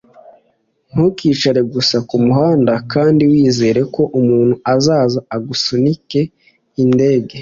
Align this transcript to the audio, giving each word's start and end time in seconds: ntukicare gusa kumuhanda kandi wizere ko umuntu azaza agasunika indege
ntukicare 0.91 1.61
gusa 1.73 1.95
kumuhanda 2.09 2.73
kandi 2.93 3.21
wizere 3.31 3.81
ko 3.95 4.01
umuntu 4.19 4.53
azaza 4.73 5.19
agasunika 5.35 6.19
indege 6.83 7.29